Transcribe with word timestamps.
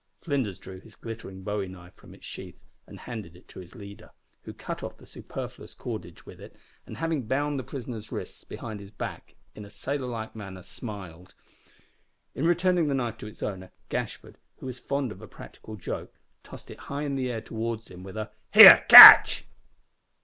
Flinders 0.19 0.57
drew 0.57 0.79
his 0.79 0.95
glittering 0.95 1.43
bowie 1.43 1.67
knife 1.67 1.93
from 1.93 2.15
its 2.15 2.25
sheath 2.25 2.59
and 2.87 3.01
handed 3.01 3.35
it 3.35 3.47
to 3.49 3.59
his 3.59 3.75
leader, 3.75 4.09
who 4.41 4.51
cut 4.51 4.81
off 4.81 4.97
the 4.97 5.05
superfluous 5.05 5.75
cordage 5.75 6.25
with 6.25 6.41
it, 6.41 6.55
after 6.87 6.97
having 6.97 7.27
bound 7.27 7.59
the 7.59 7.63
prisoner's 7.63 8.11
wrists 8.11 8.43
behind 8.43 8.79
his 8.79 8.89
back 8.89 9.35
in 9.53 9.63
a 9.63 9.69
sailor 9.69 10.07
like 10.07 10.35
manner. 10.35 10.63
In 12.33 12.47
returning 12.47 12.87
the 12.87 12.95
knife 12.95 13.19
to 13.19 13.27
its 13.27 13.43
owner, 13.43 13.69
Gashford, 13.89 14.39
who 14.57 14.65
was 14.65 14.79
fond 14.79 15.11
of 15.11 15.21
a 15.21 15.27
practical 15.27 15.75
joke, 15.75 16.15
tossed 16.43 16.71
it 16.71 16.79
high 16.89 17.03
in 17.03 17.13
the 17.13 17.29
air 17.29 17.41
towards 17.41 17.89
him 17.89 18.01
with 18.01 18.17
a 18.17 18.31
"Here, 18.55 18.83
catch." 18.89 19.45